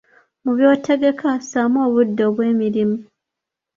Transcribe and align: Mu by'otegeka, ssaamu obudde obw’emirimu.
Mu 0.43 0.51
by'otegeka, 0.57 1.29
ssaamu 1.41 1.77
obudde 1.87 2.23
obw’emirimu. 2.29 2.97